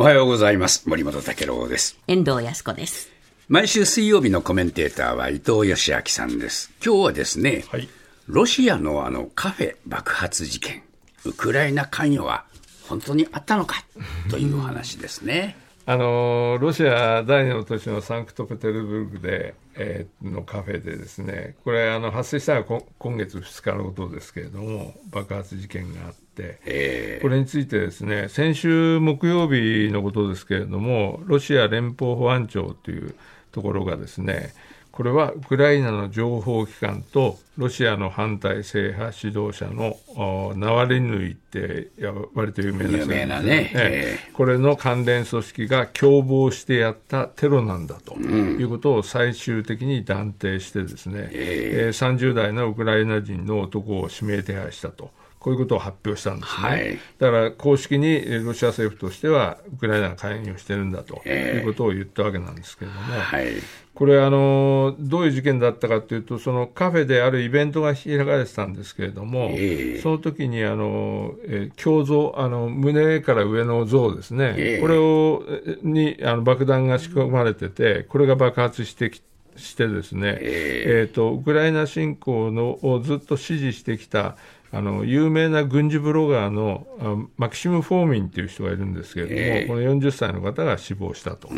[0.00, 0.88] おはようございます。
[0.88, 1.98] 森本武郎です。
[2.06, 3.10] 遠藤康子です。
[3.48, 6.72] 毎週水曜日のコメンテーターは伊藤義明さんです。
[6.82, 7.86] 今日はですね、はい
[8.26, 10.82] ロシアのあのカフェ爆発事件、
[11.26, 12.46] ウクライナ関与は
[12.88, 13.84] 本当にあったのか
[14.30, 15.58] というお話ですね。
[15.90, 27.18] あのロシア第二の都市のサンクトペテルブルクで、えーのカフェでですねこれあの発生したのはこ今月2日のことですけれども爆発事件があって、え。
[27.20, 33.16] これについてですね先週木曜日のことですけれどもロシア連邦保安庁という
[33.50, 34.54] ところがですね
[35.00, 43.72] これはウクライナの情報機関とロシアの反体制派指導者のおナワリヌイっていや割と有名な人有名なね。
[43.74, 44.32] ええ。
[44.34, 55.12] これの関連組織が共謀してやったテロなんだということを最終的に断定してですね、えー30代のウクライナ人の男を指名手配したと。
[55.40, 56.98] こういうことを発表したんですね、はい。
[57.18, 63.46] だから公式にえーロシア政府としてはウクライナが関与してるんだということを言ったわけなんですけれども、はい。
[63.94, 70.00] これあの、どういう事件だったかというと、そのカフェであるイベントが開かれてたんですけれども、ええ。
[70.00, 74.80] その時にあの、えー胸像あの、胸から上の像ですね、ええ。
[74.80, 79.22] これをえにあの爆弾が仕込まれてて、これが爆発してき
[79.56, 84.36] してですね、えーとウクライナ侵攻のをずっと支持してきた
[84.72, 89.66] あの有名な軍事ブロガーのあマキシム・フォーミンという人がいるんですけれども、ええ。
[89.66, 91.48] この40歳の方が死亡したと。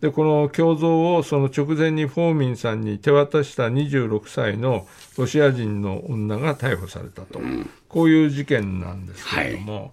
[0.00, 7.40] でこの胸像をその直前にフォーミンさんに手渡した26歳のロシア人の女が逮捕されたと、
[7.88, 9.92] こういう事件なんですけれども、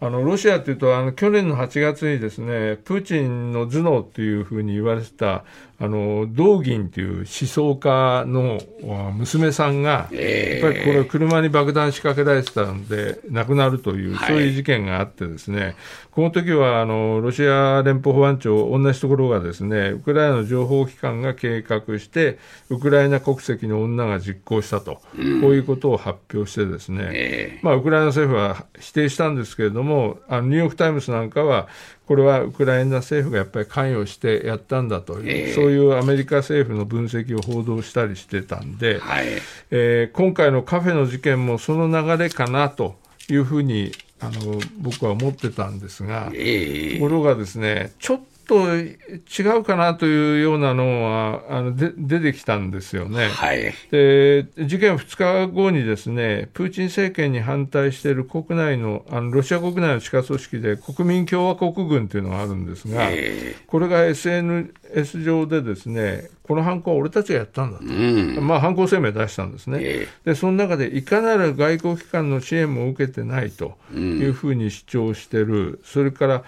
[0.00, 5.44] あのロシアというとあの去年の8月にですねプーチンの頭脳というふうに言われてた
[5.80, 10.64] あのドーギンという思想家のあ娘さんが、ええ。
[10.64, 14.28] やっぱりこれ車に爆弾仕掛けられてたので亡くなるという、はい。
[14.28, 15.74] そういう事件があってですね
[16.12, 22.38] この時はあのロシア連邦保安庁同じところがですねウクライナの情報機関が計画して
[22.68, 25.24] ウクライナ国籍の女が実行したと、こう
[25.54, 31.68] いうことを発表してですね、えまあ、ウクライナ政府は否定したんですけれども、あのニューヨーク・タイムズなんかは、
[32.06, 39.26] これはウクライナ政府がやっぱり関与してやったんだという、ええそういうアメリカ政府の分析を報道したりしてたんで、はい。
[39.70, 42.96] えー今回のカフェの事件もその流れかなと
[43.28, 53.28] いうふうにあの僕は思ってたんですが、ええところがですね、ちょっと違うかなというようなのはあので出てきたんですよね。
[53.28, 53.72] はい。
[53.90, 68.46] で事件2日後にですねプーチン政権に反対している国内のあのロシア国内の地下組織で国民共和国軍というのがあるんですが、えこれが SNS 上でですねこの犯行は俺たちがやったんだと、えうん。
[68.46, 76.44] まあ、犯行声明出したんですね、えでその中でいかなる外交機関の支援も受けてないというふうに主張してる、それから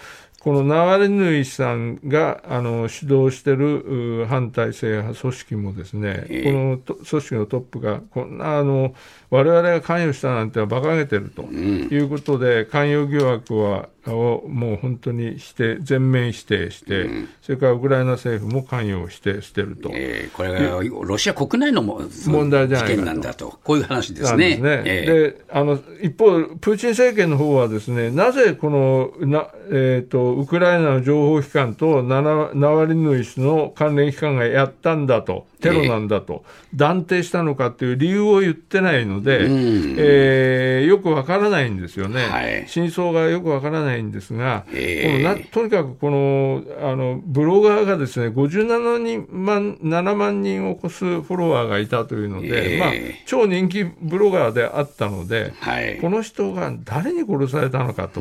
[0.46, 6.52] このナワリヌイさんがあの主導しているう反体制派組織もですね、ええ。
[6.52, 8.94] このと組織のトップがこんなあの
[9.28, 17.08] 我々が関与したなんては馬鹿げてるということで、関与疑惑はをもう本当に否定全面否定して、
[17.42, 19.90] それからウクライナ政府も関与していると。
[19.92, 24.48] ええこれがロシア国内のも問題じゃないなんだと、こういう話ですね。
[24.50, 24.82] ですね。
[24.84, 36.44] ええで、あの、一方、プーチン政権の方はですね、なぜこの、な、えっ、と、ウクライナの情報機関とナワリヌイ氏の関連機関がやったんだと、テロなんだと、
[36.74, 42.26] 断定したのかという理由を言ってないので、うんえーよくわからないんですよね。
[42.26, 52.90] はい真相がよくわからないんですが、ええこのなとにかくこのあのブロガーがですね57人万7万人を超すフォロワーがいたというので、ええまあ、
[53.26, 55.98] 超人気ブロガーであったので、はい。
[56.00, 58.20] この人が誰に殺されたのかと。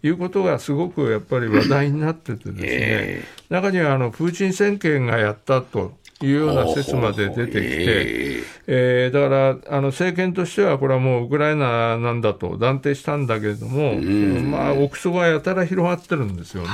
[0.00, 5.94] いうことがすごくやっぱり話題になっててですね、え中にはあのプーチン政権がやったと
[6.26, 16.68] いうような説まで出てきて、ええーだからあの政権としては、これはもうウクライナなんだと断定したんだけれども、まあ、憶測がやたら広がってるんですよね。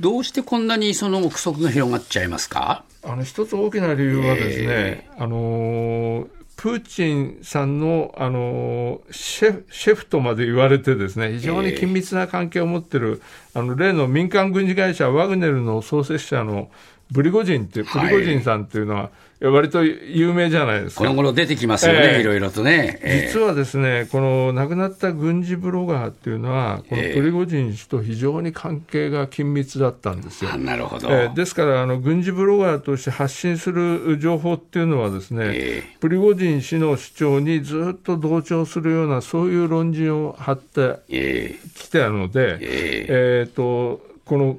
[0.00, 2.84] どうしてこんなにその憶測が広がっちゃいますか？
[3.02, 13.20] あの一つ大きな理由はですね、あのープーチンさんの、あのーシェフシェフとまで言われてですね、非常に緊密な関係を持ってる、
[13.54, 16.70] あの例の民間軍事会社ワグネルの創設者の
[17.10, 19.10] ブリゴジンってプはいリゴジンさんっていうのは、
[19.40, 21.02] 割と有名じゃないですか。
[21.02, 22.98] この頃出てきますよね、ええいろいろとね。
[23.02, 30.50] ええ実はですね、この亡くなった軍事ブロガーっていうのは、このプリゴジン氏と非常に関係が緊密だったんですよ。
[30.52, 31.08] あなるほど。
[31.10, 40.80] えーですからあの、軍事ブロガーとして発信する情報っていうのはですね、えプリゴジン氏の主張にずっと同調するような、そういう論陣を張って
[41.10, 44.58] ええきたので、ええーとこの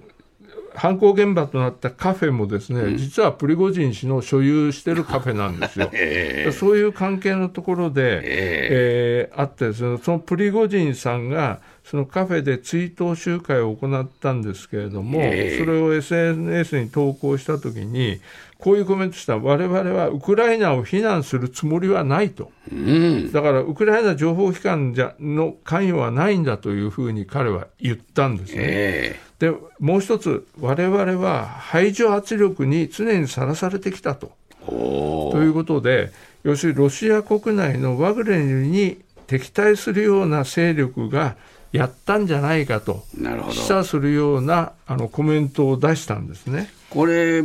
[0.77, 5.89] 犯行現場となったカフェもですね、うん、実はプリゴジン氏の所有してるカフェなんですよ。
[5.93, 18.19] えー、そういう関係のところで、えー、えー、あってその、そのプリゴジンさんが、そのカフェで追悼集会を行ったんですけれども、えー、それを SNS に投稿したときに、
[18.59, 28.57] こういうコメントした、我々はウクライナを非難するつもりはないと、うん、だからウクライナ情報機関じゃの関与はないんだというふうに彼は言ったんですね。
[28.59, 34.31] えーでもう一つ、我々は排除圧力に常にさらされてきたと。
[34.65, 36.11] ということで、
[36.43, 38.97] 要するにロシア国内のワグネルに
[39.27, 41.35] 敵対するような勢力が
[41.71, 43.05] やったんじゃないかと、
[43.51, 46.69] 示唆するようなあのコメントを出したんですね。
[46.89, 47.43] これ、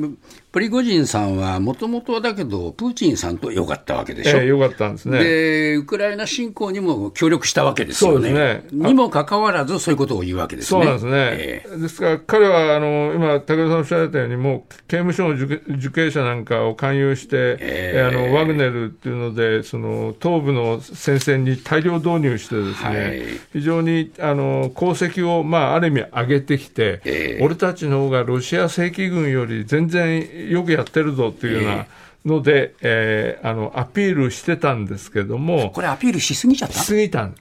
[0.53, 4.39] プリゴジンさんはもともとだけど、プーチンさんとよかったわけでしょ。
[4.39, 5.19] ええ、よかったんですね。
[5.19, 8.33] で、ウクライナ侵攻にも協力したわけですよね。
[8.33, 8.65] ね。
[8.71, 10.81] にもかかわらず、そういうことを言うわけですね。
[10.81, 11.13] そうなんですね。
[11.15, 23.23] えー、ですから、彼は、あの、今、武田さんおっしゃられたように、もう、刑務所の受受刑者なんかを勧誘して、えー、あの、ワグネルっていうので、その、東部の戦線に大量導入してですね、はい、
[23.55, 31.87] 非常に、あの、功績を、まあ、ある意味上げてきて、えー、俺たちの方がロシア正規軍より全然よくやってるぞっていうような、
[32.25, 36.79] ので、えー、あのアピールしてたんですけども、これ、アピールしすぎちゃった？
[36.79, 37.35] しすぎたん。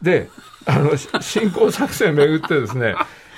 [0.00, 0.28] で、
[0.66, 2.94] あの 侵攻作戦をめぐってですね、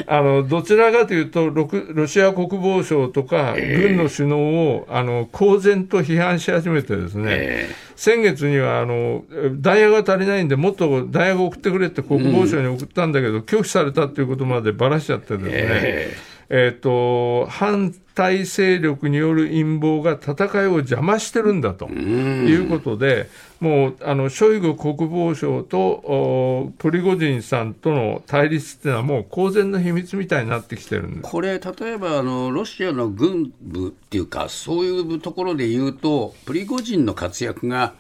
[0.07, 9.25] あのどちらかというとロ、ロシア国防省とか軍の首脳を、あの公然と批判し始めて、ですね、先月にはあの
[9.61, 15.53] 弾薬が足りないんで、もっと弾薬を送ってくれって国防省に送ったんだけど、拒否されたということまでばらしちゃってですね。
[15.55, 16.34] えー
[16.81, 23.29] と、反対勢力による陰謀が戦いを邪魔してるんだということで、
[23.61, 37.95] もうあのショイグ国防相とプリゴジンさんとの対立っていうのは、もう公然の秘密みたいになってきてるんこれ、例えばあのロシアの軍部っていうか、そういうところで言うと、プリゴジンの活躍が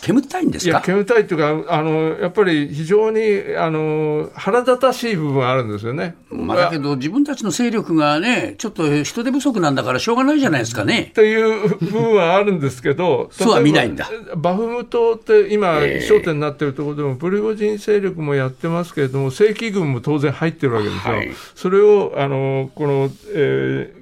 [0.00, 0.70] 煙たいんですか？
[0.70, 3.20] いや煙たいっていうかあの、やっぱり非常に
[3.56, 6.16] あの腹立たしい部分があるんですよね。
[6.30, 11.08] まあ、だけど、自分たちの勢力がね、ちょっと人手不足なんだから、しょうがないじゃないですかね。
[11.10, 21.14] っていう部分はあるんですけど、 そうは見ないんだバフムトって今、焦点になってるところでも、プリゴジン勢力もやってますけれども、正規軍も当然入ってるわけですよ。
[21.14, 23.92] はい、それをあのこの、え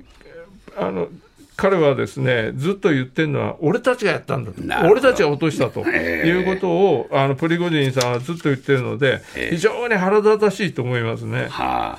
[0.76, 1.08] ー、あの
[1.56, 5.80] 彼はですねずっと言ってるのは、俺たちがやったんだと、俺たちが落としたと。
[5.80, 11.46] いうことを、あのプリゴジンさんはずっと言ってるので、非常に腹立たしいと思いますね。
[11.48, 11.98] は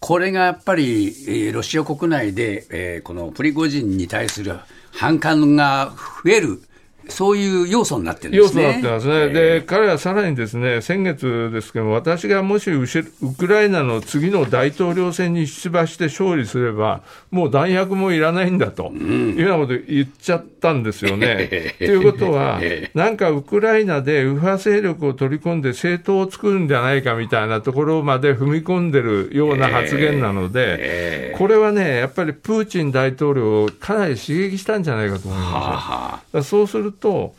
[0.00, 4.58] これがやっぱり、ロシア国内で、えー、このプリゴジンに対する
[4.92, 6.60] 反感が増える
[7.08, 8.62] そういう要素になってるんですね。
[8.64, 9.14] 要素になってますね。
[9.14, 12.86] えー、で、彼はさらにですね、先月ですけども、私がもしウ
[13.38, 21.74] クライナの次の大統領選に出馬して勝利すれば、もう弾薬もいらないんだと、いうようなこと言っちゃったんですよね。
[21.78, 22.60] ということは、
[22.94, 36.42] なんかウクライナで右派勢力を取り込んで政党を作るんじゃないかみたいなところまで踏み込んでるような発言なので、これはね、やっぱりプーチン大統領をかなり刺激したんじゃないかと思いますよ。
[36.42, 37.34] そうすると、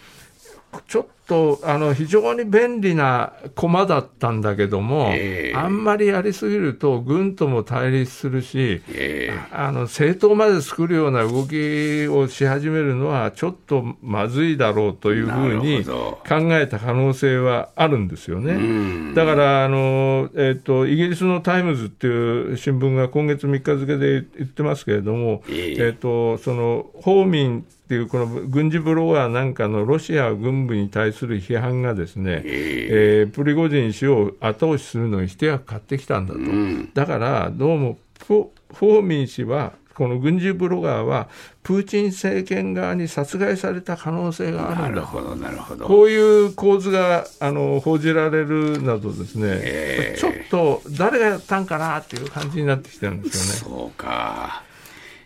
[0.87, 16.23] ちょっとあの非常に便利な駒だったんだけども、えー、あんまりやりすぎると軍とも対立するし、えー、あの政党まで作るような動きをし始めるのはちょっとまずいだろうというふうに考
[16.57, 19.13] えた可能性はあるんですよね。
[19.15, 41.29] だからあの、えーと、イギリスのタイムズっていう新聞が今月3日付で言ってますけれども、えー、えーとそのフォーミンっていうこの軍事ブロガーなんかのロシア軍部に対する批判がですね、えー、プリゴジン氏を後押しするのに一役買ってきたんだと、うん、だからどうもフォーミン氏はこの軍事ブロガーは、
[41.63, 45.87] プーチン政権側に殺害された可能性があるんだなるほどなるほど。
[45.87, 53.77] こういう構図があの報じられるなどですね、ちょっと誰がやったんかなっていう感じになってきてるんですよね。
[53.77, 54.63] そうか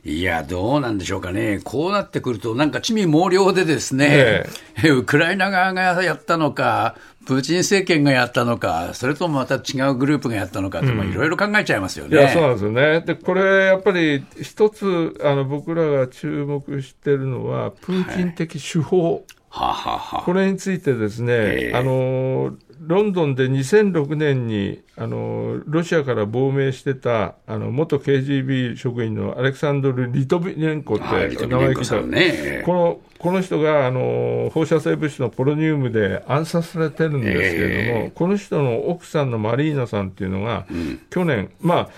[0.05, 4.49] いや、どうなんでしょうかね、こうなってくると、なんか地味猛量でですね、え
[4.85, 12.17] え、ウクライナ側がやったのか、プーチン政権がやったのか、それともまた違うグループがやったのかと、いろいろ考えちゃいますよね。
[12.17, 13.01] いや、そうなんですよね。
[13.01, 19.13] で、これ、やっぱり一つ、あの、僕らが注目してるのは、プーチン的手法。
[19.13, 22.55] はいはははこれについてですね、えー、あの
[22.89, 41.89] ロンドンで2006年にあのロシアから亡命してたあの元 KGB 職員のアレクサンドル・リトビネンコって名前聞いた、ね、このこの人があの放射性物質のポロニウムで暗殺されてるんですけれども、えー、この人の奥さんのマリーナさんっていうのが、うん、去年、まあ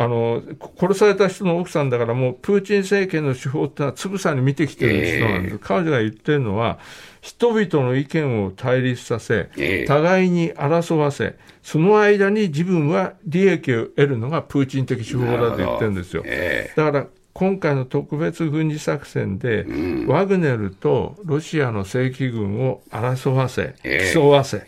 [0.00, 0.42] あの
[0.78, 6.78] 殺された人の奥さんだから、もうプーチン政権の手法ってのはつぶさに見てきてる人なんです、えー、彼女が言ってるのは、
[7.20, 16.22] 人々の意見を対立させ、えー、互いに争わせ、その間に自分は利益を得るのがプーチン的手法だと言ってるんですよ。
[16.24, 23.74] えー、だから今回の特別軍事作戦で、うん、ワグネルとロシアの正規軍を争わせ、
[24.12, 24.58] 競わせ、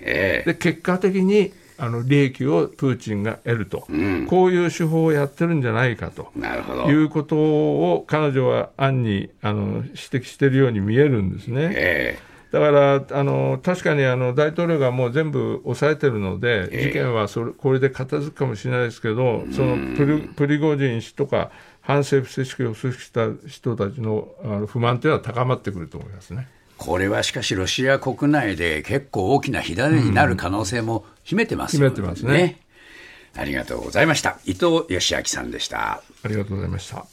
[0.44, 6.30] で結果的にあの利益をプーチンが得ると、うん、こういう手法をやってるんじゃないかと。
[6.88, 11.70] いうことを彼女は暗にあの指摘しているように見えるんですね。
[11.72, 26.46] えー、だからあの確かにあの大統領がもう全部抑えてるので、えー、事件はそれこれで片付くかもしれないですけど、そのプリプリゴジン氏とか、反政府組織を組織した人たちのあの不満というのは高まってくると思いますね。
[26.80, 31.94] これはしかし、ロシア国内で結構大きな火種になる可能性も秘めてますよね。
[31.94, 32.58] 秘めてますね。
[33.36, 34.38] ありがとうございました。
[34.46, 36.02] 伊藤義明さんでした。
[36.22, 37.04] ありがとうございました。